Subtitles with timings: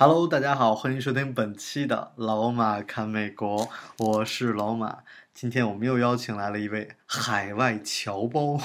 [0.00, 4.98] Hello，大家好，欢迎收听本期的老马看美国，我是老马。
[5.34, 8.56] 今天我们又邀请来了一位海外侨胞，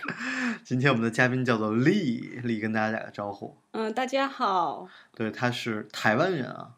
[0.62, 3.56] 今天我们的嘉宾叫做丽，丽跟大家打个招呼。
[3.70, 4.86] 嗯，大家好。
[5.14, 6.72] 对，她是台湾人啊。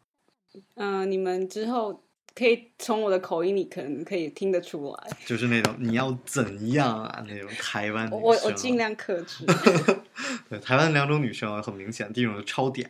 [0.75, 2.01] 嗯，你们之后
[2.33, 8.21] 可以从我的口音里可能可以听得出来，就是那种你要怎样啊那种台湾女生。
[8.21, 9.45] 我我尽量克制。
[10.47, 12.85] 对，台湾两种女生很明显，第一种是超嗲。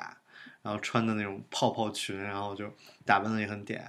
[0.68, 2.70] 然后穿的那种泡泡裙，然后就
[3.06, 3.80] 打扮的也很嗲，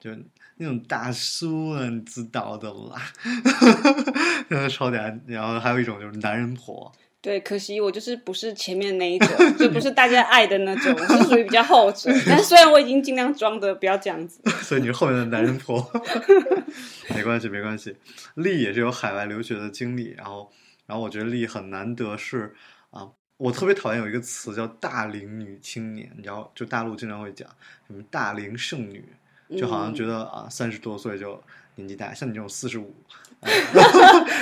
[0.00, 0.10] 就
[0.56, 3.00] 那种大叔啊，你知道的啦，
[4.50, 5.20] 真的超嗲。
[5.28, 6.90] 然后还有一种就是男人婆，
[7.20, 12.10] 对，可惜我就是不是前面那一种，就不是大家爱的那种，我是属于比较后者。
[12.26, 15.88] 但虽然我已经尽量装的不要这样子， 所以你是后面的男人婆，
[17.14, 17.96] 没关系没关系。
[18.34, 20.50] 丽也是有海外留学的经历，然后
[20.86, 22.56] 然后我觉得丽很难得是
[22.90, 23.10] 啊。
[23.36, 27.48] 我特别讨厌有一个词叫“大龄女青年”，你知道，就大陆经常会讲
[27.86, 29.04] 什么“大龄剩女”，
[29.58, 31.42] 就好像觉得啊，三十多岁就
[31.74, 32.94] 年纪大，像你这种四十五，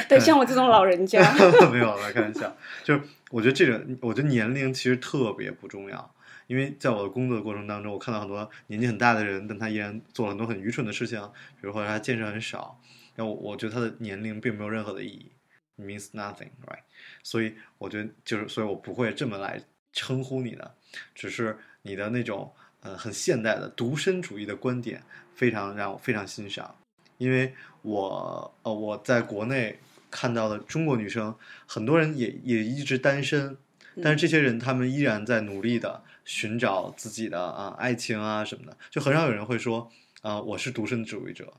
[0.08, 1.20] 对，像我这种老人家，
[1.72, 2.54] 没有了，开玩笑。
[2.84, 6.14] 就是我觉得这个，我觉得年龄其实特别不重要，
[6.46, 11.18] 因为在我的工作的过程当中，我看到很多年纪很大的人，但他依然做了很多很愚蠢的事情，
[11.60, 12.78] 比如说他见识很少，
[13.16, 15.30] 然后我觉得他的年龄并没有任何的意义。
[15.78, 16.82] Means nothing, right？
[17.22, 19.60] 所以我觉得就是，所以我不会这么来
[19.92, 20.74] 称呼你的，
[21.14, 25.02] 只是你的那种呃很现代的独身主义的观点，
[25.34, 26.76] 非常让我非常欣赏。
[27.16, 29.78] 因为我呃我在国内
[30.10, 31.34] 看到的中国女生，
[31.66, 33.56] 很多人也也一直单身，
[34.02, 41.52] 但是这些人他们依然在努力的寻找自己的啊爱情啊什么的，就很少有人会说啊我是独身主义者。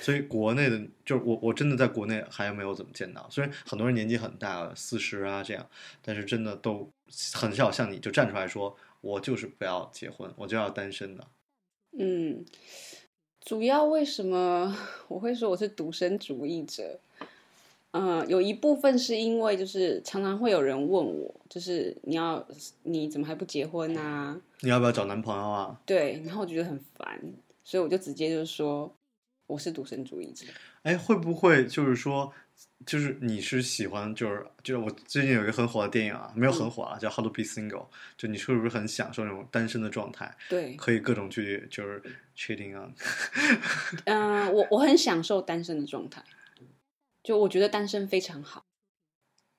[0.00, 3.26] 所以国内的，就是我我真的在国内还没有怎么见到。
[3.30, 5.66] 虽然很多人年纪很大，四十啊这样，
[6.02, 6.88] 但是真的都
[7.32, 11.26] 很少像你就站出来说，我就是不要结婚，我就要单身的。
[11.98, 12.44] 嗯，
[13.40, 14.76] 主要为什么
[15.08, 17.00] 我会说我是独身主义者？
[17.92, 22.46] 嗯，有一部分是因为就是常常会有人问我，就是你要
[22.84, 24.40] 你怎么还不结婚啊？
[24.60, 25.80] 你要不要找男朋友啊？
[25.84, 27.20] 对，然后我觉得很烦，
[27.64, 28.88] 所以我就直接就说。
[29.50, 30.46] 我是独身主义者。
[30.82, 32.32] 哎，会不会就是说，
[32.86, 37.68] 就是你是喜欢，就是就是我最近有一个很火的电影啊，没有很火啊，叫《How to Be Single》。
[38.16, 40.34] 就你是不是很享受那种单身的状态？
[40.48, 42.02] 对，可以各种去就是
[42.36, 42.90] cheating 啊。
[44.06, 46.24] 嗯，我我很享受单身的状态，
[47.22, 48.64] 就我觉得单身非常好，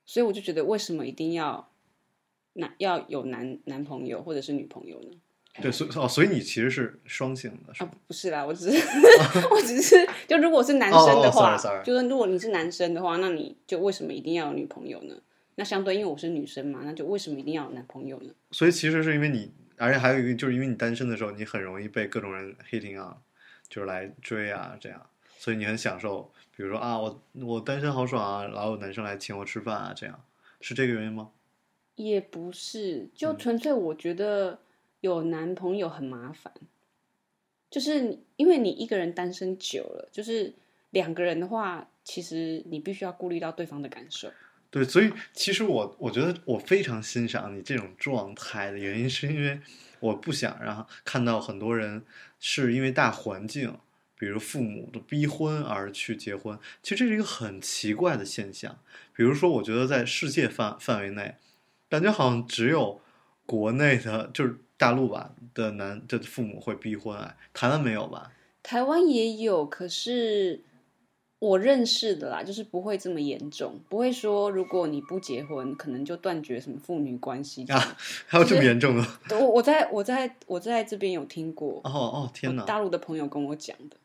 [0.06, 1.70] 所以我就觉得为什么一定要
[2.54, 5.10] 男要有男男朋友或者是女朋友呢？
[5.60, 8.78] 对，所以哦，所以你其实是双性的，是啊，不是啦，我只是，
[9.52, 11.54] 我只是，就如果是男生的话，
[11.84, 15.14] 就是如果你是男生的话，那你就为什么一定要有女朋友呢？
[15.56, 18.32] 那相对，因为我是女生嘛，那就为什么一定要有男朋友呢？
[18.52, 23.18] 所以其实是因为你，而且还有一个，就是因为你单身的时候，你很容易被各种人 hitting 啊，
[23.68, 25.04] 就是来追啊，这样，
[25.36, 30.24] 所以你很享受，比如说啊，我我单身好爽啊，老有男生来请我吃饭啊，这样，
[30.62, 31.28] 是这个原因吗？
[31.96, 34.58] 也不是，就纯粹我觉得。
[35.02, 36.50] 有男朋友很麻烦，
[37.68, 40.54] 就是因为你一个人单身久了，就是
[40.90, 44.32] 两个人的话，其实你必须要顾虑到对方的感受。
[44.70, 49.60] 对，所以其实我我觉得我非常欣赏你这种状态的原因，是因为
[49.98, 52.04] 我不想让看到很多人
[52.38, 53.76] 是因为大环境，
[54.16, 56.58] 比如父母的逼婚而去结婚。
[56.82, 58.78] 其实这是一个很奇怪的现象。
[59.14, 61.34] 比如说，我觉得在世界范范围内，
[61.90, 63.01] 感觉好像只有
[63.46, 64.58] 国内的，就是。
[64.78, 68.32] 大陆吧的男的父母会逼婚啊，台湾没有吧？
[68.64, 70.60] 台湾也有，可是
[71.38, 77.96] 我认识的啦，就是不会这么严重，不会说如果你不结婚，可能就断绝什么父女关系啊？
[78.26, 79.06] 还有这么严重的？
[79.38, 82.64] 我我在我在我在这边有听过哦哦天哪！
[82.64, 83.96] 大陆的朋友跟我讲的。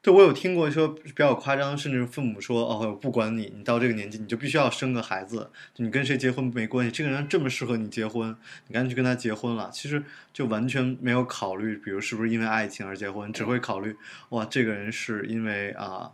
[0.00, 5.50] 对，我有听过说比较夸张，甚至父母说：“哦，不管你，你到这个年纪，你就必须要生个孩子。
[5.76, 8.34] 你跟谁结婚没关系，这个人这么适合你结婚，
[8.68, 10.02] 你赶紧去跟他结婚了。”其实
[10.32, 13.96] 就完全没有考虑，比如是不是因为爱情而结婚，只会考虑
[14.28, 16.12] 哇，这个人是因为啊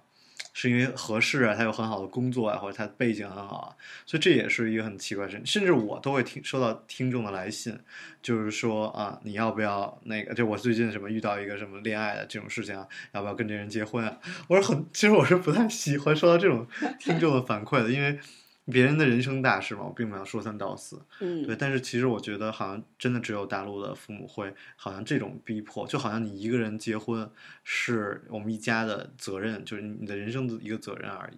[0.56, 3.68] 是因为合适啊，他有很好的工作啊，或者他背景很好啊，
[4.06, 5.44] 所以这也是一个很奇怪的事情。
[5.44, 7.76] 甚至我都会听收到听众的来信，
[8.22, 10.32] 就是说啊，你要不要那个？
[10.32, 14.16] 就我最近什么遇到一个什么恋爱的这种事情啊，要不要跟这人结婚啊？
[14.48, 16.66] 我说很，其实我是不太喜欢收到这种
[17.00, 18.18] 听众的反馈的，因为
[18.66, 21.00] 别人的人生大事嘛，我并不想说三道四。
[21.20, 27.30] 嗯，对，但是其实我觉得好像真的只有大陆的父母会，好像这种逼迫，就好像你一个人结婚
[27.62, 31.36] 是我们一家的责任，就是你的人生的一个责任而已。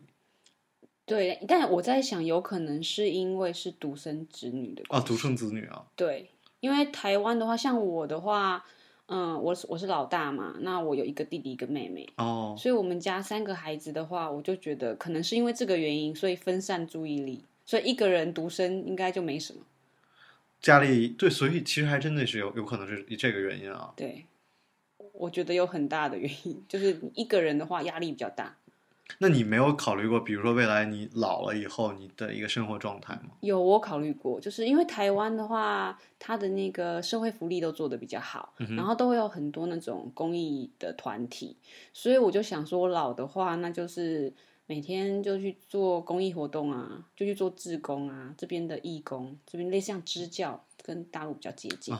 [1.05, 6.31] 对，但我在想，有可能是因为是独生子女的哦，独生子女啊，对，
[6.61, 8.65] 因为台湾的话，像我的话，
[9.09, 19.61] 嗯，我是我是老大嘛，那我有一个弟弟一个妹妹，哦，所以我们家三个孩子的话，我就觉得可能是因为这个原因，所以分散注意力，所以一个人独生应该就没什么。
[20.61, 23.93] 家里对，所以其实还真的是有有可能是这个原因啊。
[23.97, 24.25] 对，
[25.13, 28.57] 我觉得有很大的原因，就是一个人的话压力比较大。
[29.19, 33.31] 那你没有考虑过，比如说未来你老了以后你的一个生活状态吗？
[33.41, 41.57] 有我考虑过，就是因为台湾的话，它的那个社会福利都做得比较好，然后都会有很多那种公益的团体，
[41.93, 44.33] 所以我就想说，老的话，那就是
[44.67, 51.95] 每天就去做公益活动啊，就去做志工啊，这边的义工，这边类似像支教，跟大陆比较接近。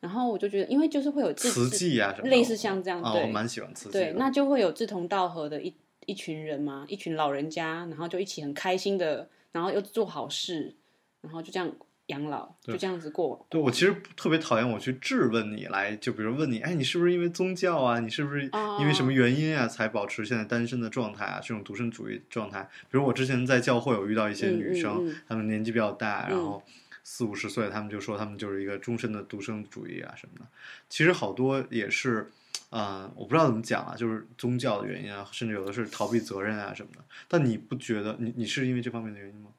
[0.00, 5.72] 然后我就觉得，因为就是会有志慈济啊什么，类似像这样，我蛮喜欢慈济对，那就会有志同道合的一
[6.06, 10.74] 一群人嘛，一群老人家，然后就一起很开心的，然后又做好事，
[11.20, 11.70] 然后就这样
[12.06, 13.44] 养老，就这样子过。
[13.50, 17.98] 对我其实特别讨厌我去质问你来，就比如问你，哎，你是不是因为宗教啊？
[17.98, 18.48] 你是不是
[18.80, 21.40] 因为什么原因啊，才保持现在单身的状态啊？
[21.42, 22.62] 这种独身主义状态。
[22.88, 26.62] 比如我之前在教会有遇到一些嗯女生，嗯嗯她们年纪比较大，然嗯后
[27.02, 30.46] 四五十岁，她们就说她们就是一个终身的独生主义啊什么的。
[30.88, 32.30] 其实好多也是，
[32.70, 36.98] 呃，我不知道怎么讲啊，就是宗教的原因啊，甚至有的是逃避责任啊什么的。
[37.28, 39.50] 但你不觉得你你是因为这方面的原因吗？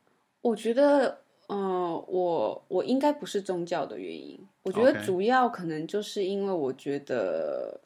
[0.42, 7.80] 我觉得，嗯、我我应该不是宗教的原因，我觉得主要可能就是因为我觉得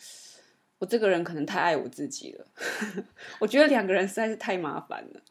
[0.80, 2.46] 我这个人可能太爱我自己了，
[3.40, 5.22] 我觉得两个人实在是太麻烦了。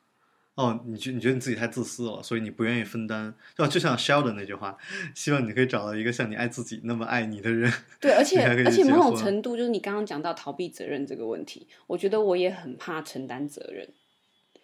[0.60, 4.76] 哦，你觉你觉得你自己太自私了，所以你不愿意分担，就就像 Sheldon 那句话，
[5.14, 7.72] 希望你可以找到一个像你爱自己那么爱你的人。
[7.98, 13.88] 对，而且而且某种程度，就是你刚刚讲到逃避责任这个问题，我觉得我也很怕承担责任。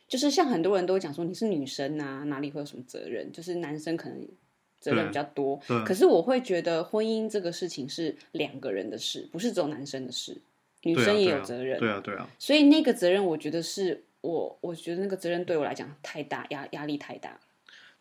[0.09, 3.33] 就是像很多人都会讲说你是女生啊，哪里会有什么责任？
[3.33, 4.29] 就是男生可能
[4.79, 5.61] 责任比较多。
[5.85, 10.41] 可是我会觉得婚姻这个事情是两个人的事，不是只有男生的事，
[10.83, 11.81] 女生也有责任。
[11.81, 17.39] 对啊，对啊，所以那个责任，我觉得是我，我觉得那个责任对我来讲太大，压压力太大。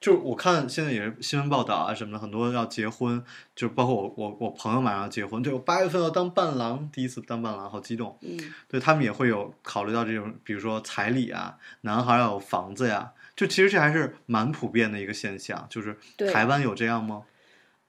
[0.01, 3.24] 就我看现在也是新闻报道啊什么的，很多要结婚，
[3.56, 8.18] 就包括我我我朋友马上要结婚，对我八月份要当伴郎，第一次当伴郎，好激动。
[8.22, 8.38] 嗯，
[8.68, 15.66] 对他们也会有考虑到这种，比如说彩礼啊，男孩要有房子呀，就其实这还是蛮普遍的一个现象。
[15.69, 15.98] 就是
[16.31, 17.24] 台湾有这样吗？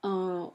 [0.03, 0.53] 嗯、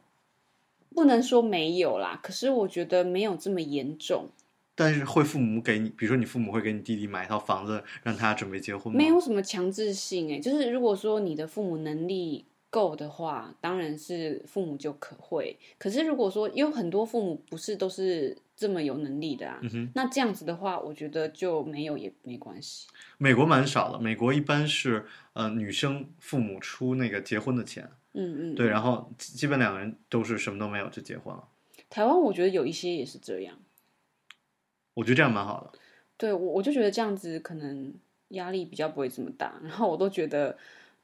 [0.95, 4.29] 不能说没有啦，可是我觉得没有这么严重。
[4.75, 8.97] 但是会父母给你，比如说你父母会给你弟弟买一套房子，让他准备结婚吗？
[8.97, 15.57] 没有什么强制性，哎，就是如果说你的父母能力够的话，当然是父母就可会。
[15.77, 22.87] 可是如果说有很多父母不是都是这么有能力的啊，嗯，那这样子的话，我觉得就没有也没关系。
[23.17, 31.43] 美国蛮少的，美国一般是呃女生父母出那个结婚的钱，嗯嗯，对，然后基基本两个人都是什么都没有就结婚了。
[31.89, 33.59] 台湾我觉得有一些也是这样。
[35.01, 35.79] 我觉得这样蛮好的。
[36.15, 37.91] 对我，我就觉得这样子可能
[38.29, 39.55] 压力比较不会这么大。
[39.63, 40.55] 然后我都觉得，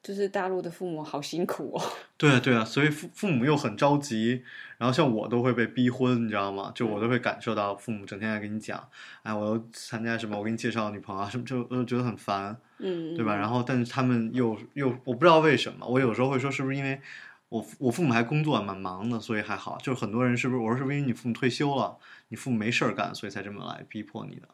[0.03, 1.81] 就是大陆的父母好辛苦哦。
[2.15, 4.43] 对啊，对啊，所以父父母又很着急，
[4.77, 6.71] 然后像我都会被逼婚，你知道吗？
[6.75, 8.87] 就我都会感受到父母整天在跟你讲，
[9.23, 13.35] 哎，我要参加什么，我给你介绍女朋友啊什么，就我就觉得很烦，嗯，对吧？
[13.35, 17.01] 嗯然后但是他们又又我不知道为什么，我有时候会说是不是因为
[17.49, 19.77] 我我父母还工作蛮忙的，所以还好。
[19.77, 24.47] 就是很多人是不是我说是不是因为你父母退休了，你父母没事儿干，所以才这么来逼迫你的？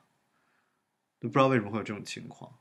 [1.20, 2.52] 就不知道为什么会有这种情况。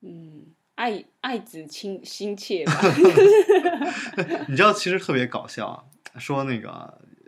[0.00, 2.72] 嗯，爱爱子亲心切吧。
[4.48, 5.84] 你知道，其实特别搞笑啊，
[6.18, 6.70] 说那个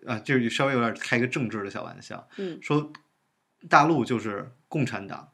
[0.07, 2.91] 啊，就稍微有点开一个政治的小玩笑，嗯说
[3.69, 5.33] 大陆就是共产党，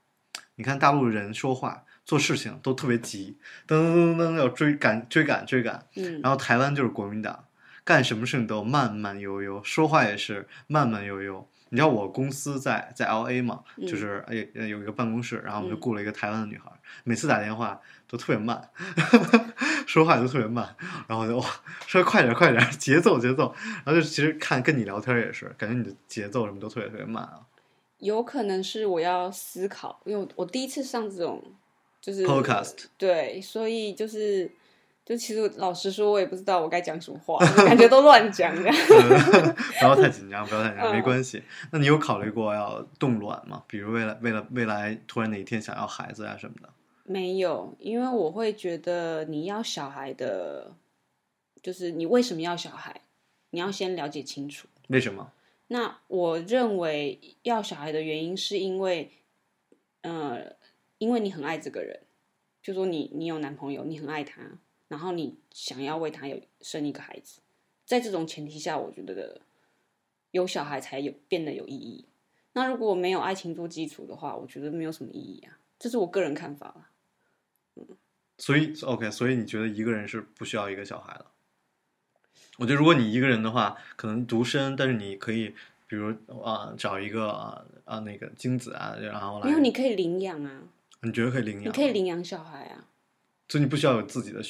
[0.57, 3.37] 你看大陆人说话做事情都特别急，
[3.67, 7.45] 噔噔噔噔要追赶追赶追赶，嗯然后台湾就是国民党，
[7.85, 11.47] 干什么事情都慢慢悠悠，说话也是慢慢悠悠。
[11.69, 16.73] 你知道我公司在在 L A 嘛，嗯就是呃有有一个办公室，然后我们就嗯雇了一个台湾的女孩，
[17.05, 18.71] 每次打电话都特别慢，
[19.87, 20.75] 说话都特别慢，
[21.07, 21.47] 然后就哇
[21.87, 27.41] 说快点快点，节奏节奏，然后就其实看跟你聊天也是，感觉你的节奏什么都特别特别慢啊。
[27.99, 31.43] 有可能是我要思考，因为我我第一次上这种
[32.01, 34.51] 就是 Podcast 对，所以就是
[35.05, 38.77] 就其实老实说，我也不知道我该讲什么话，感觉都乱讲这样。
[39.81, 41.43] 不要太紧张，不要太紧张， 嗯没关系。
[41.73, 43.65] 那你有考虑过要冻卵吗？
[43.67, 46.69] 比如为了为了未来突然哪一天想要孩子啊什么的？
[47.05, 50.73] 没有，因为我会觉得你要小孩的，
[51.63, 53.01] 就是你为什么要小孩，
[53.51, 54.69] 你要先了解清楚。
[54.89, 55.33] 为什么？
[55.69, 59.11] 那我认为要小孩的原因是因为，
[60.03, 60.53] 呃，
[60.99, 62.01] 因为你很爱这个人，
[62.63, 64.43] 就说你你有男朋友，你很爱他，
[64.89, 67.41] 然后你想要为他有生一个孩子，
[67.85, 69.41] 在这种前提下，我觉得
[70.31, 72.05] 有小孩才有变得有意义。
[72.53, 76.91] 那如果没有爱情做基础的话，我觉得没有什么意义啊，这是我个人看法啦。
[78.39, 81.27] 所以 OK，所以你觉得一个人是不需要一个小孩的？
[82.57, 85.55] 我觉得如果你一个人的话，可能独身，但是你可以，
[85.87, 86.13] 比如
[86.43, 90.63] 啊、找一个啊、啊那个精子啊，然后来，没有，你可以领养啊，
[91.03, 91.65] 你觉得可以领养？
[91.65, 92.89] 你可以，领养小孩啊，
[93.49, 94.41] 所以你不需要有自己的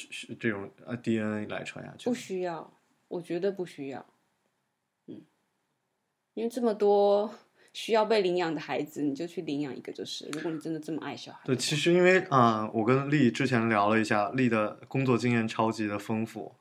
[0.40, 2.14] 这种啊 DNA 来传下去不。
[2.14, 2.73] 需要，
[3.09, 4.07] 我觉得不需要。
[5.07, 5.21] 嗯，
[6.35, 7.35] 因为这么多
[7.73, 10.26] 需要被领养的孩子，你就去领养一个就是。
[10.33, 16.55] 如果你真的这么爱小孩，对，其实因为啊、我跟丽之前聊了一下，丽的工作经验超级的丰富，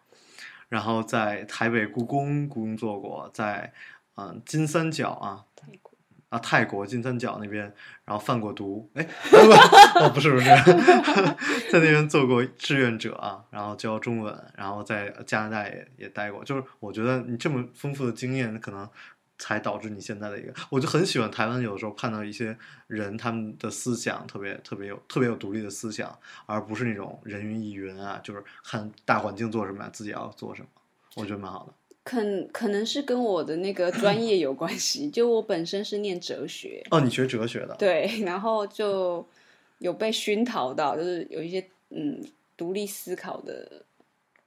[0.67, 3.73] 然后在台北故宫工作过，在
[4.15, 5.45] 嗯、金三角啊
[6.29, 7.63] 啊泰国金三角那边，
[8.05, 9.37] 然后贩过毒，哎，不，
[9.99, 10.45] 哦不是不是，
[11.71, 18.89] 在那边做过志愿者啊，然后教中文，然后在加拿大也也待过，就是我觉得你这么丰富的经验，可能。
[19.39, 21.61] 才导致你现在的一个，我就很喜欢台湾。
[21.61, 22.57] 有的时候看到一些
[22.87, 26.17] 人，他们的思想特别特别有特别有独立的思想，
[26.47, 30.67] 而不是那种人云亦云啊，就是看大环境做什么，自己要做什么。
[31.17, 31.73] 我觉得蛮好的。
[32.07, 32.23] 可
[32.53, 37.75] 可能是跟我的那个专业有关系，就我本身是念哲学，哦，你学哲学的？
[37.77, 39.27] 对，然后就
[39.79, 42.23] 有被熏陶到，就是有一些嗯
[42.55, 43.83] 独立思考的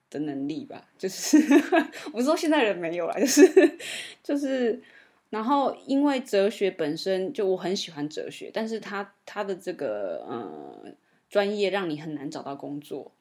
[0.08, 0.88] 的能力吧。
[0.96, 1.36] 就是
[2.06, 3.78] 我不是说现在人没有啦，就是
[4.22, 4.80] 就是，
[5.28, 10.96] 然后因为哲学本身就我很喜欢哲学，但是他他的这个嗯
[11.28, 13.12] 专业让你很难找到工作。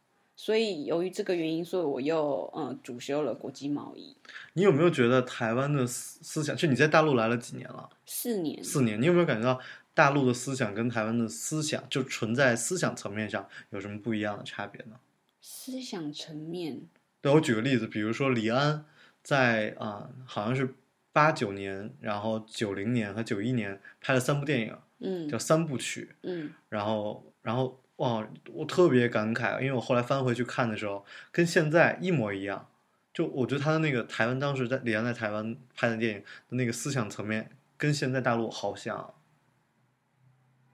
[0.42, 4.16] 所以，由于这个原因，所以我又呃主修了国际贸易
[4.54, 6.56] 你有没有觉得台湾的思思想？
[6.56, 7.90] 就你在大陆来了几年了？
[8.06, 8.64] 四年。
[8.64, 9.60] 四年，你有没有感觉到
[9.94, 14.96] 大陆的思想跟台湾的思想，就存在思想层面上有什么不一样的差别呢？
[15.42, 16.84] 思想层面，
[17.20, 18.86] 对我举个例子，比如说李安
[19.22, 20.74] 在啊、好像是
[21.12, 26.16] 八九年，然后九零年和九一年拍了三部电影，嗯叫三部曲。
[26.24, 32.68] 嗯然后，然后哇，我特别感慨，因为我后来翻回去看的时候，跟现在一模一样。
[33.12, 39.14] 就我觉得他的那个台湾当时在李安在台湾拍的电影的那个思想层面，跟现在大陆好像，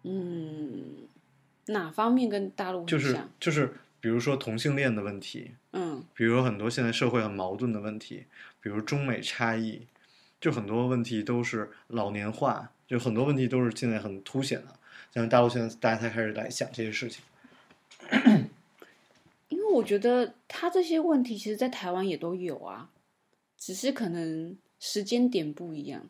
[0.03, 1.07] 嗯，
[1.67, 3.17] 哪方面跟大陆就是？
[3.39, 8.25] 就是，比如说同性恋的问题，嗯比如很多现在社会很矛盾的问题，
[8.61, 9.87] 比如中美差异，
[10.45, 14.67] 就很多问题都是老年化，就很多问题都是现在很凸显的。
[15.11, 17.23] 像大陆现在大家才开始来想这些事情。
[19.49, 22.91] 因为我觉得他这些问题，其实在台湾也都有啊，
[23.57, 26.07] 只是可能时间点不一样，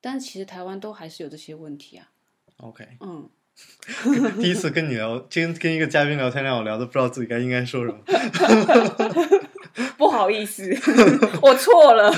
[0.00, 2.10] 但其实台湾都还是有这些问题啊。
[2.56, 3.30] OK，嗯，
[4.42, 8.00] 第一次跟你聊，跟跟一个嘉宾聊天，让我聊的不知道自己该应该说什么。
[9.98, 10.68] 不好意思，
[11.42, 12.10] 我错了。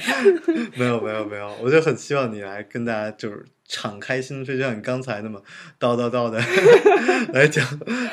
[0.76, 5.42] 没有没有没有，我就很希望你来跟大家就是敞开心扉，就像你刚才那么
[5.78, 6.38] 叨叨叨的
[7.32, 7.64] 来讲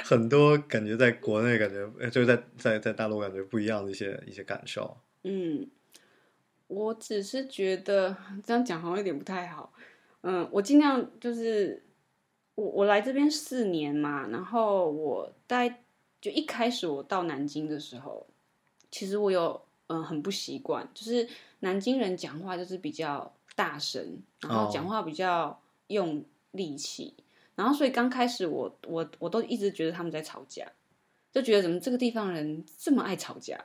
[0.03, 4.97] 很多感觉在国内感觉呃就是在在在大陆感觉不一样的一些一些感受。
[5.23, 5.67] 嗯，
[6.67, 9.71] 我只是觉得这样讲好像有点不太好。
[10.21, 11.83] 嗯，我尽量就是
[12.55, 15.83] 我我来这边四年嘛，然后我待
[16.19, 18.27] 就一开始我到南京的时候，
[18.91, 21.27] 其实我有嗯很不习惯，就是
[21.59, 27.13] 南京人讲话就是比较大声，然后哦讲话比较用力气，
[27.55, 30.65] 然后所以刚开始我我我都一直觉得他们在吵架，
[31.31, 33.59] 就觉得怎么这个地方人这么爱吵架。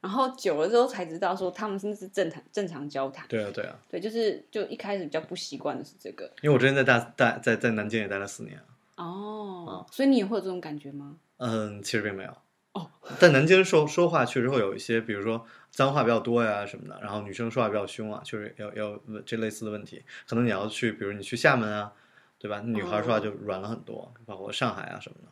[0.00, 3.26] 然后久了之后才知道，说他们真的是正常正常交谈。
[3.26, 8.62] 对啊对啊，对，就是就一开始比较不习惯的是这个因为我之前在大大在在南京也待了四年。
[8.94, 11.16] 哦，所以你也会有这种感觉吗？
[11.38, 12.32] 嗯，其实并没有。
[12.72, 20.02] 哦， 但南京说说话确实会有一些，比如说脏话比较多呀什么的，然后女生说话比较凶啊，确实有有这类似的问题。
[20.26, 21.92] 可能你要去，比如你去厦门啊，
[22.38, 22.60] 对吧？
[22.64, 25.28] 女孩说话就软了很多，包括上海啊什么的。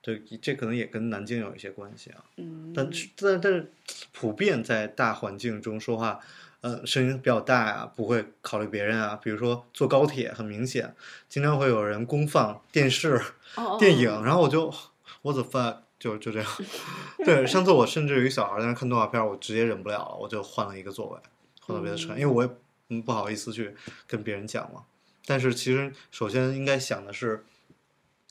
[0.00, 2.22] 对，这可能也跟南京有一些关系啊。
[2.36, 3.72] 嗯，但但但是
[4.12, 6.20] 普遍在大环境中说话，
[6.60, 9.18] 呃，声音比较大啊、不会考虑别人啊。
[9.20, 10.94] 比如说坐高铁，很明显，
[11.28, 13.20] 经常会有人公放电视、
[13.80, 14.72] 电影，然后我就
[15.22, 16.50] what the fuck，就就这样。
[17.24, 21.18] 对，上次我甚至有一小孩在那看动画片，我直接忍不了了，我就换了一个座位，
[21.60, 22.50] 换到别的车，嗯因为我也
[22.90, 23.74] 嗯不好意思去
[24.06, 24.82] 跟别人讲嘛。
[25.26, 27.44] 但是其实首先应该想的是，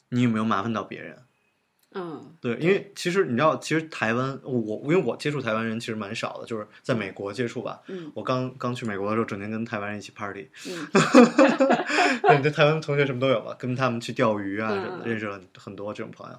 [0.10, 1.18] 你有没有麻烦到别人？
[1.98, 7.82] 嗯对，因为其实你知道，其实台湾我因为我接触台湾人其实蛮少的，就是在美国接触吧。
[7.88, 10.88] 嗯我刚刚去美国的时候，整天跟台湾人一起 party，嗯
[12.22, 16.38] 对，这台湾同学什么都有吧，跟他们去钓鱼啊嗯什么的，嗯认识了很多这种朋友。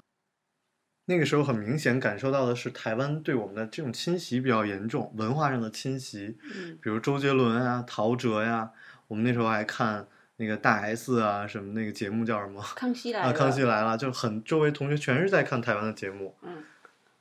[1.09, 8.71] 那个时候很明显感受到的是，台湾对我们的这种侵袭比较严重，文化上的侵袭，嗯比如周杰伦啊、陶喆呀、
[9.07, 12.59] 我们那时候还看那个大 S 啊，什么那个节目叫什么？
[12.61, 16.63] 啊，康熙来了，康熙来了，就很周围同学全是在看台湾的节目，嗯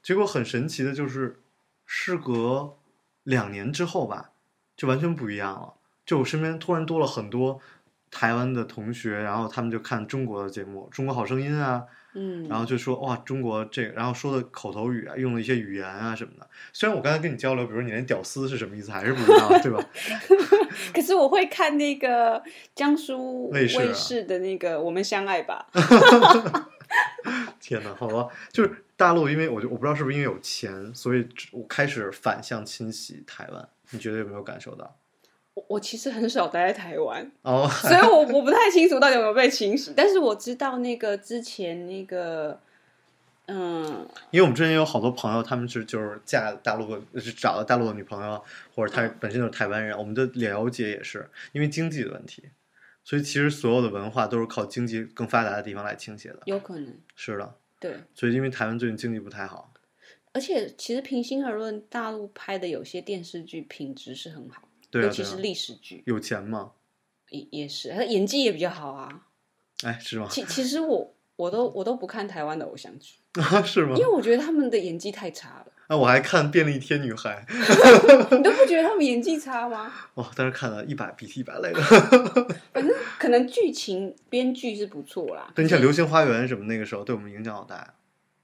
[0.02, 1.40] 结果很神奇的就是，
[1.84, 2.74] 事隔
[3.22, 4.32] 两年之后吧，
[4.76, 5.74] 就完全不一样了。
[6.04, 7.60] 就我身边突然多了很多
[8.18, 16.48] 台湾的同学，然后他们就看中国的节目，《中国好声音》啊，嗯，然后就说哇，中国这个，然后说的口头语啊，用了一些语言啊什么的。
[16.72, 19.84] 虽然我刚才跟你交流，比如你连“屌丝”是什么意思还是不知道，对吧？
[20.94, 22.42] 可是我会看那个
[22.74, 25.66] 江苏卫视的那个《我们相爱吧》，
[27.60, 33.68] 天哪，好吧，就是大陆，因为我就我不知道是不是因为有钱，所以我开始反向侵袭台湾。
[33.90, 34.96] 你觉得有没有感受到？
[35.56, 42.60] 我我其实很少待在台湾， 哦，所以我我不太清楚到底有没有被侵袭，但是我知道那个之前那个，
[43.46, 48.44] 嗯，因为我们之前有好多朋友，他们是就是嫁大陆的，是找了大陆的女朋友，
[48.74, 49.96] 或者他本身就是台湾人。
[49.96, 52.42] 我们的了解也是因为经济的问题，
[53.02, 56.40] 所以其实所有的文化都是靠经济更发达的地方来倾斜的。
[56.44, 59.72] 有可能是的，对，所以因为台湾最近经济不太好，
[60.32, 64.65] 而且其实平心而论，大陆拍的有些电视剧品质是很好，
[65.00, 66.72] 对啊，尤其是历史剧，有钱吗？
[67.30, 69.22] 也也是，他演技也比较好啊。
[69.84, 70.28] 哎，是吗？
[70.30, 74.02] 其其实我我都我都不看台湾的偶像剧啊， 是吗因？
[74.02, 75.66] 为我觉得他们的演技太差了。
[75.88, 77.46] 啊，我还看便利贴女孩，
[78.36, 79.92] 你都不觉得他们演技差吗？
[80.14, 81.80] 哇，但是看了一百鼻涕一百泪的。
[82.72, 85.52] 反正可能剧情编剧是不错啦。
[85.54, 87.94] 对，你想《流星花园》什么那个时候对我们影响好大呀。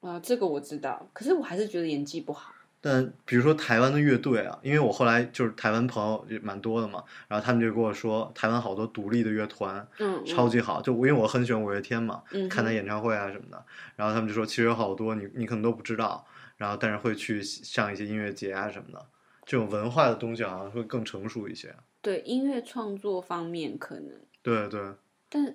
[0.03, 2.53] 啊、这个我知道，可是我还是觉得演技不好。
[2.85, 13.65] 但比如说台湾的乐队啊，因为我后来就是台湾朋友也蛮多的嘛，然后他们就跟我说，台湾好多独立的乐团嗯，超级好，就因为我很喜欢五月天嘛，嗯看他演唱会啊什么的，
[13.95, 19.07] 然后他们就说其实有好多你你可能都不知道，然后但是会去上一些音乐节啊什么的，
[19.47, 21.73] 这种文化的东西好像会更成熟一些。
[22.01, 24.81] 对音乐创作方面可能，对对，
[25.29, 25.55] 但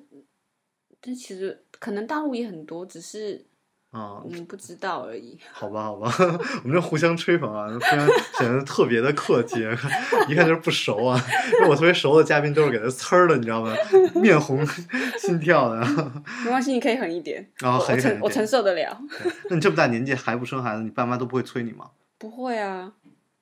[1.01, 3.45] 但其实可能大陆也很多，只是
[3.89, 5.39] 啊、我们不知道而已。
[5.51, 6.13] 好吧，好吧，
[6.63, 9.61] 我们这互相吹捧啊，非常显得特别的客气，
[10.27, 11.19] 一看就是不熟啊。
[11.53, 13.73] 因为我特别熟的嘉宾都是给他呲儿的，你知道吗？
[14.15, 14.63] 面红
[15.17, 15.79] 心跳的。
[16.43, 19.01] 没关系，你可以狠一点，然后我狠一狠一点我承我承受得了。
[19.49, 21.89] 那你这么大年纪还不生孩子，你爸妈都不会催你吗？
[22.17, 22.91] 不会啊，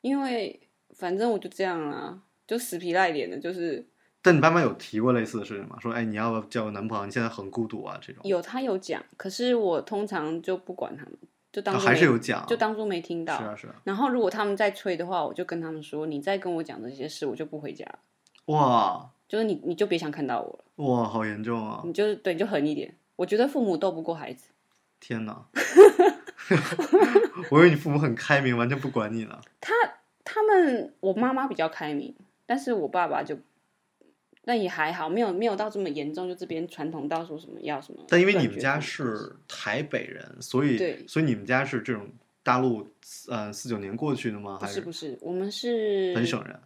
[0.01, 0.61] 因为
[0.97, 3.85] 反正我就这样啊，就死皮赖脸的，就是
[4.25, 5.77] 但你爸妈有提过类似的事情吗？
[5.79, 7.05] 说，哎，你要不要交个男朋友？
[7.05, 8.23] 你现在很孤独啊，这种。
[8.25, 11.13] 有他有讲，可是我通常就不管他们，
[11.53, 13.37] 就当啊还是有讲，就当做没听到。
[13.37, 17.99] 是啊是啊，然后如果他们再催的话，我就跟他们说，你再跟我讲这些事，我就不回家了。
[18.45, 21.81] 哇就是你，你就别想看到我了，哇，好严重啊！
[21.83, 22.95] 你就对，你就狠一点。
[23.15, 24.49] 我觉得父母斗不过孩子，
[24.99, 25.45] 天哪！
[27.49, 29.41] 我以为你父母很开明，完全不管你了。
[29.59, 29.73] 他
[30.23, 33.35] 他们我妈妈比较开明，但是我爸爸就，
[34.45, 38.03] 但也还好，没有没有到这么严重，就这边传统到说什么要什么。
[38.07, 42.07] 但因为你们家是台北人，所以对所以你们家是这种
[42.43, 42.87] 大陆
[43.27, 44.57] 呃四九年过去的吗？
[44.59, 46.59] 不还是不是，我们是本省人？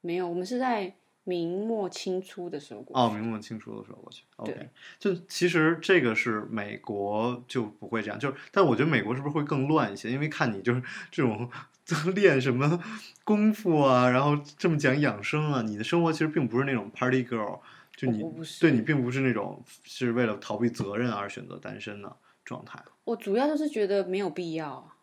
[0.00, 0.92] 没有，我们是在
[1.24, 3.00] 明末清初的时候过去。
[3.00, 4.24] 哦，明末清初的时候过去。
[4.36, 10.10] OK，就其实这个是美国就不会这样，就是但我觉得美国是不是会更乱一些？
[10.10, 11.48] 因为看你就是这种
[12.14, 12.82] 练什么
[13.24, 17.60] 功夫啊，然后这么讲养生啊，你的生活其实并不是那种 party girl，
[17.96, 18.22] 就你
[18.60, 22.82] 对你并不是那种是为了逃避责任而选择单身的状态。
[23.04, 24.96] 我主要就是觉得没有必要啊。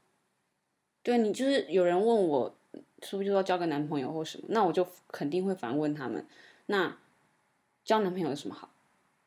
[1.04, 2.58] 对你就是有人问我，
[3.02, 6.26] 是不是就要交个男朋友或什么，那我就肯定会反问他们，
[6.66, 6.98] 那
[7.86, 8.70] 交男朋友有什么好？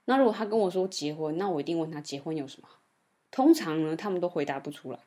[0.05, 2.79] 那如果他跟我说结婚，那我一定问他结婚有什么好？
[3.31, 4.99] 通常呢，他们都回答不出来，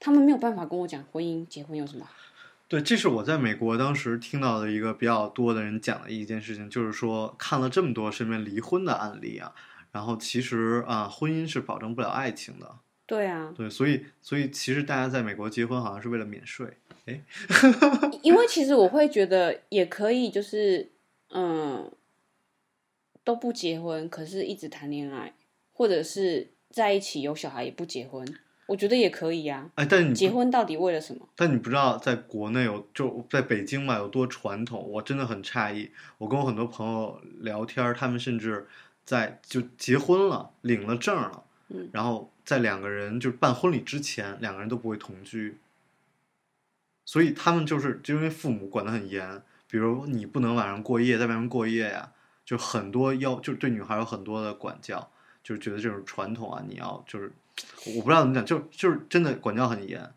[0.00, 2.12] 他们没有办法跟我讲婚姻结婚有什么好。
[2.66, 9.52] 对，这是我在美国当时听到的一个比较多的人讲的一件事情，就是说看了这么多身边离婚的案例啊，
[9.92, 12.78] 然后其实啊，婚姻是保证不了爱情的。
[13.06, 16.66] 对啊，对，所以所以其实大家在美国结婚好像是为了免税。
[17.06, 17.20] 哎，
[18.22, 20.90] 因为其实我会觉得也可以，就是
[21.30, 21.90] 嗯，
[23.24, 25.34] 都不结婚，可是一直谈恋爱，
[25.72, 28.24] 或者是在一起有小孩也不结婚，
[28.70, 31.28] 我觉得也可以呀、哎，但你结婚到底为了什么？
[31.34, 35.90] 但你不知道，在国内有就在北京嘛，有多传统，我真的很诧异。
[36.18, 38.68] 我跟我很多朋友聊天，他们甚至
[39.04, 45.58] 在就结婚了，领了证了，嗯然后在两个人就是办婚礼之前，两个人都不会同居，
[47.04, 52.12] 所以他们就是就因为父母管得很严，比如你不能晚上过夜，在外面过夜呀，
[52.44, 55.10] 就很多要就对女孩有很多的管教，
[55.42, 57.32] 就是觉得这种传统啊，你要就是
[57.96, 60.12] 我不知道怎么讲，就就是真的管教很严。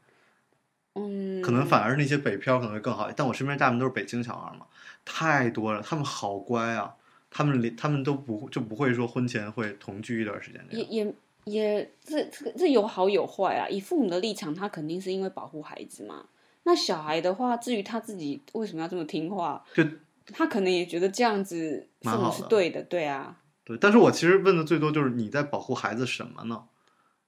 [0.96, 4.68] 嗯，可能反而是那些北漂可能会更好，但我身边大部分都是北京小孩嘛，
[5.04, 6.94] 太多了，他们好乖啊，
[7.32, 10.84] 他们连他们都不就不会说婚前会同居一段时间也。
[10.84, 13.68] 也也这这这有好有坏啊。
[13.68, 16.26] 以父母的立场，他肯定是因为保护孩子嘛。
[16.62, 19.84] 那小孩的话，至于他自己为什么要这么听话，就
[20.28, 23.40] 他可能也觉得这样子父母是对的，对啊。
[23.66, 26.66] 对，但是我其实问的最多就是你在保护孩子什么呢？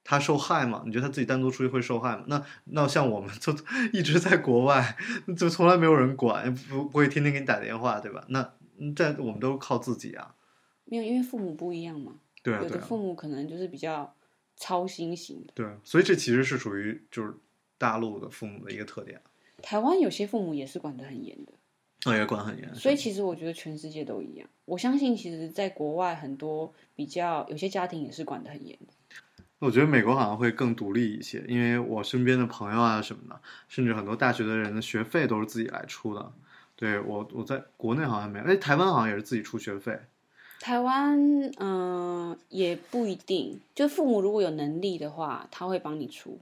[0.08, 0.84] 他受害吗？
[0.86, 2.24] 你觉得他自己单独出去会受害吗？
[2.28, 3.52] 那那像我们就
[3.92, 4.96] 一直在国外，
[5.36, 8.24] 就从来没有人管，也不不会天天给你打电话，对吧？
[8.30, 8.54] 那
[8.96, 10.36] 在我们都是靠自己啊。
[10.86, 12.14] 没有，因为父母不一样嘛。
[12.44, 14.14] 对啊，有的父母可能就是比较
[14.56, 15.54] 操心型的。
[15.56, 17.34] 对啊，所以这其实是属于就是
[17.80, 19.20] 大陆的父母的一个特点，
[19.64, 21.54] 台湾有些父母也是管得很严的，
[22.06, 22.76] 那也管很严。
[22.76, 24.48] 所以其实我觉得全世界都一样。
[24.66, 28.94] 我相信，其实在国外很多比较有些家庭也是管得很严的。
[29.60, 36.32] 我觉得美国好像会更独立一些，因为我身边的朋友啊什么的，甚至很多大学的人的学费都是自己来出的。
[36.76, 39.98] 对我，我在国内好像没有，哎，台湾好像也是自己出学费。
[40.60, 41.18] 台湾，
[41.60, 43.60] 嗯、也不一定。
[43.74, 46.40] 就父母如果有能力的话，他会帮你出。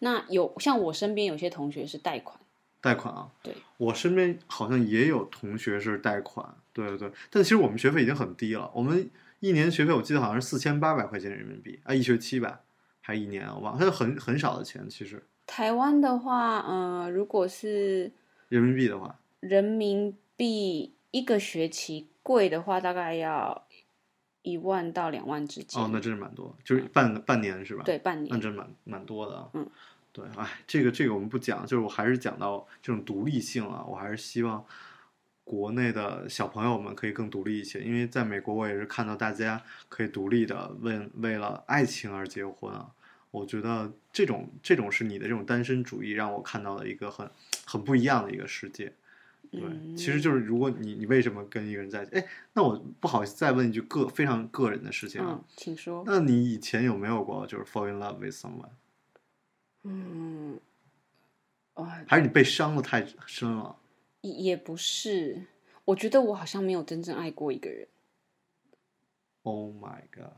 [0.00, 2.38] 那有像我身边有些同学是贷款，
[2.80, 9.08] 贷款啊，对我身边好像也有同学是贷款，对对对，但其实我们学费已经很低了，我们
[9.42, 12.60] 一年学费我记得好像是四千八百块钱人民币啊，一学期吧，
[13.00, 18.12] 还是一年我忘了，它就很很少的钱，其实台湾的话，嗯、如果是
[18.48, 23.66] 人民币的话，人民币一个学期贵的话，大概要
[24.42, 25.82] 一万到两万之间。
[25.82, 27.82] 哦，那真是蛮多，就是半半年是吧？
[27.82, 28.32] 对，半年。
[28.32, 29.50] 那真蛮蛮多的啊。
[29.54, 29.68] 嗯，
[30.12, 34.64] 对，哎，这个这个我们不讲，就是我还是讲到这种独立性啊，我还是希望
[35.44, 42.90] 国内的小朋友们可以更独立一些，因为在美国我也是看到大家可以独立的为为了爱情而结婚啊。
[43.30, 47.28] 我觉得这种这种是你的这种单身主义，让我看到了一个很
[47.64, 48.92] 很不一样的一个世界。
[49.50, 52.12] 对，嗯其实就是如果你你为什么跟一个人在一起？
[52.16, 56.04] 哎，那我不好意思再问一句个非常个人的事情啊，嗯，请说。
[56.06, 58.68] 那你以前有没有过就是 fall in love with someone，
[59.84, 60.60] 嗯，
[61.74, 63.76] 哇，还是你被伤的太深了？
[64.22, 65.44] 也也不是，
[65.84, 67.86] 我觉得我好像没有真正爱过一个人。
[69.42, 70.32] Oh my god！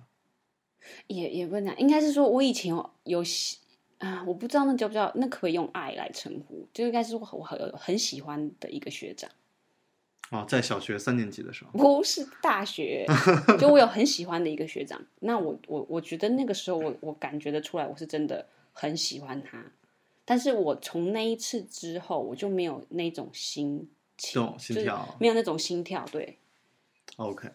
[1.07, 3.59] 也也不能讲，应该是说我以前有有喜
[3.99, 6.69] 啊，我不知道那叫不叫，那可以用爱来称呼？
[6.73, 9.31] 就应该是我我很很喜欢的一个学长，
[10.31, 13.07] 哦，在小学三年级的时候，不是大学，
[13.59, 15.01] 就我有很喜欢的一个学长。
[15.21, 19.65] 那我我我觉得那个时候我我感觉得出来，我是真的很喜欢他。
[20.27, 26.03] 但是我从那一次之后，我就没有那种心情，心就是跳没有那种心跳。
[26.11, 26.39] 对
[27.17, 27.47] ，OK，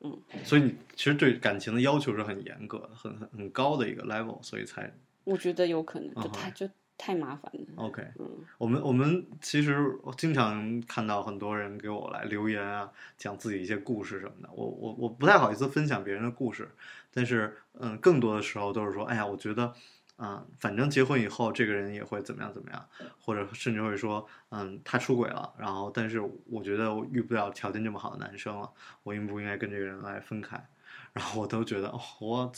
[0.00, 7.66] 嗯，所以你其实对感情的要求是很严格的、很很很高的一个 level，所以才我觉得有可能，就太、就太麻烦了。
[7.76, 8.02] OK。
[8.18, 14.48] 嗯我们我们其实经常看到很多人给我来留言啊，讲自己一些故事什么的。
[14.52, 16.68] 我我我不太好意思分享别人的故事，
[17.12, 19.72] 但是嗯，更多的时候都是说，哎呀，我觉得。
[20.18, 22.88] 嗯，反正结婚以后，这个人也会怎么样怎么样，
[23.20, 28.70] 或者甚至会说，嗯，他出轨了，然后但是我觉得我遇不了条件这么好的男生了，
[29.02, 30.56] 我应不应该跟这个人来分开？
[31.12, 32.56] 然后我都觉得，哦，what？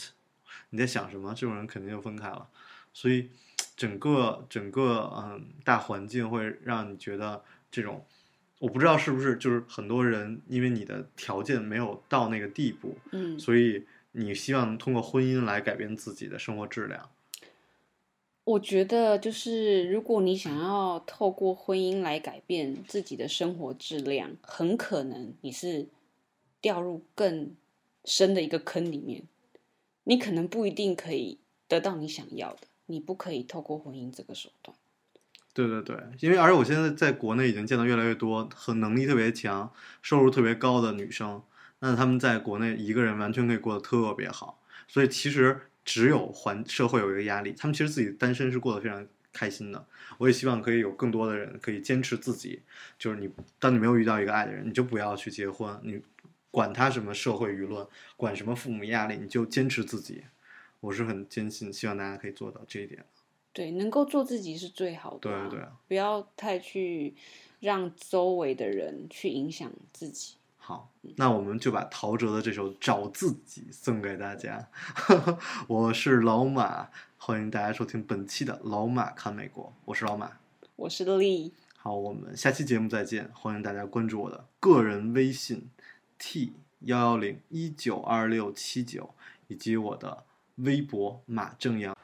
[0.69, 1.33] 你在想什么？
[1.35, 2.47] 这种人肯定就分开了。
[2.93, 3.29] 所以
[3.75, 8.05] 整个整个嗯大环境会让你觉得这种，
[8.59, 17.09] 我不知道是不是就是很多人因为你的条件没有到那个地步，嗯，所以你希望通过婚姻来改变自己的生活质量。
[18.49, 25.87] 我觉得就是，如果你想要透过婚姻来改变自己的生活质量，很可能你是
[26.59, 27.55] 掉入更
[28.05, 29.21] 深的一个坑里面。
[30.05, 34.75] 你可能不一定可以得到你想要的，你不可以透过婚姻这个手段。
[35.53, 41.43] 对对对，因为而且我现在在国内已经见到越来越多很能力特别强、收入特别高的女生，
[41.81, 44.59] 那她们在国内一个人完全可以过得特别好。
[44.87, 49.85] 所以其实只有环社会有一个压力，他们其实自己单身是过得非常开心的。
[50.17, 52.61] 我也希望可以有更多的人可以坚持自己，
[52.97, 56.01] 就是你当你没有遇到一个爱的人，你就不要去结婚，你
[56.51, 57.87] 管他什么社会舆论，
[58.17, 60.23] 管什么父母压力，你就坚持自己。
[60.79, 63.05] 我是很坚信，希望大家可以做到这一点。
[63.53, 67.15] 对，能够做自己是最好的、对对啊，不要太去
[67.59, 70.35] 让周围的人去影响自己。
[70.69, 74.69] 好，那我们就把陶喆的这首《找自己》送给大家。
[75.65, 80.33] 我是老马，欢迎大家收听本期的《老马看美国》，我是老马。
[80.75, 85.67] 我是丽，好，我们下期节目再见，欢迎大家关注我的个人微信
[86.19, 89.15] t 幺幺零一九二六七九，
[89.47, 90.23] 以及我的
[90.57, 91.97] 微博马正阳。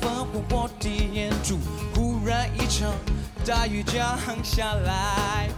[0.00, 1.58] 快要焚毁我的眼珠。
[1.94, 2.92] 忽然一场
[3.46, 5.48] 大雨降下来。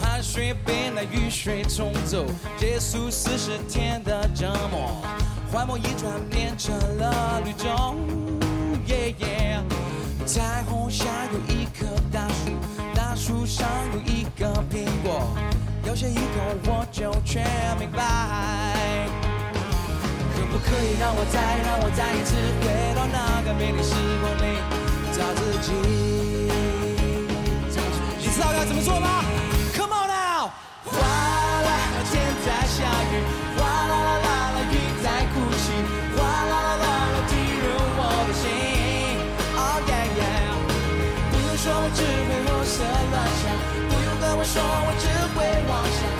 [0.00, 2.26] 汗水被那雨水冲走，
[2.58, 5.02] 结束四十天的折磨，
[5.52, 7.94] 幻梦一转变成了绿洲。
[8.86, 9.60] 耶耶，
[10.26, 12.50] 彩虹下有一棵大树，
[12.94, 15.28] 大树上有一个苹果，
[15.86, 16.20] 咬下一口
[16.64, 17.46] 我就全
[17.78, 19.29] 明白。
[20.50, 22.66] 可不可以让我再让我再一次回
[22.98, 24.58] 到那个美丽时光里，
[25.14, 25.70] 找自己？
[28.18, 29.22] 你知道要怎么做吗
[29.72, 30.50] ？Come on now！
[30.90, 33.22] 哗啦啦，天在下雨，
[33.56, 35.70] 哗啦啦啦啦，云在哭泣，
[36.18, 38.50] 哗啦啦啦啦，滴入我的心。
[39.54, 40.50] Oh yeah yeah！
[41.30, 43.54] 不用说，我只会胡思乱想；
[43.86, 46.19] 不用跟我说，我只会妄想。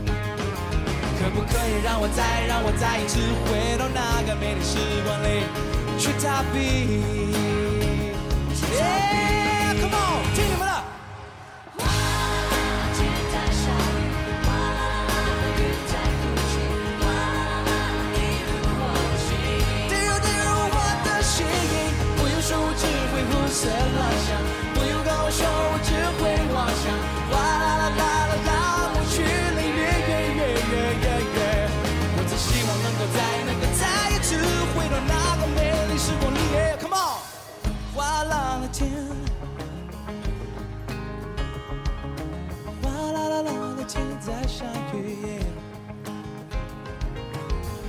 [1.21, 5.43] 可不可以让我再让我再一次回到那个美丽时光里
[5.99, 7.21] 去逃避
[38.81, 39.15] 啦啦
[42.77, 44.97] 天，哗啦啦啦的天在下雨。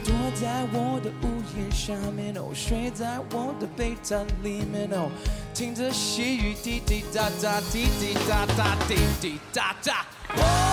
[0.05, 1.27] 躲在我的屋
[1.57, 5.11] 檐下面哦，睡在我的被毯里面哦，
[5.55, 10.72] 听着细雨滴滴答答，滴滴答答，滴滴答答。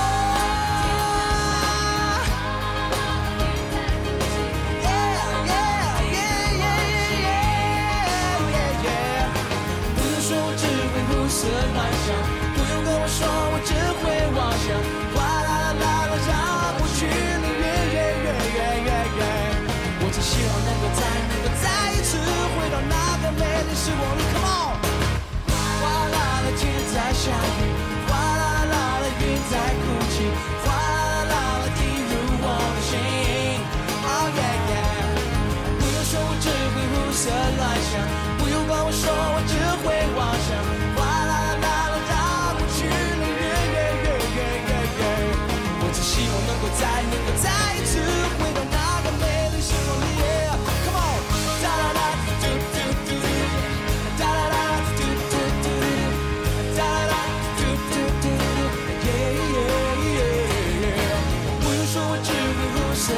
[62.99, 63.17] 什么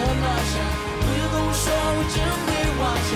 [0.53, 0.61] 想，
[1.01, 3.11] 不用跟我说，我只会妄想，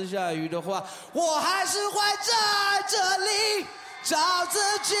[0.00, 0.82] 是下雨的话，
[1.12, 3.66] 我还是会在这里
[4.02, 4.94] 找自己。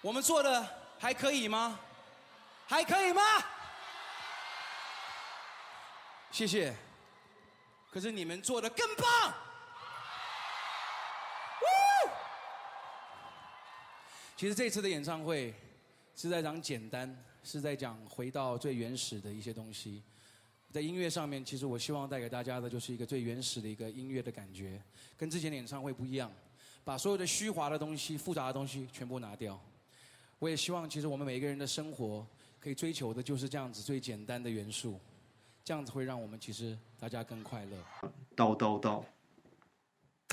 [0.00, 0.66] 我们做的
[0.98, 1.78] 还可以吗？
[2.66, 3.22] 还可以吗？
[6.32, 6.74] 谢谢。
[7.90, 9.34] 可是你们做的更棒。
[14.34, 15.54] 其实这次的演唱会
[16.16, 20.02] 是在讲简单，是在讲回到最原始的一些东西。
[20.72, 24.82] 在音乐上面，其实我希望带给大家的就是一个最原始的一个音乐的感觉，
[25.18, 26.32] 跟之前的演唱会不一样，
[26.82, 29.60] 把所有的虚华的东西、复杂的东西全部拿掉。
[30.38, 32.26] 我也希望，其实我们每一个人的生活
[32.58, 34.98] 可以追求的就是这样子最简单的元素，
[35.64, 37.76] 这样子会让我们其实大家更快乐。
[38.36, 39.02] 叨叨叨。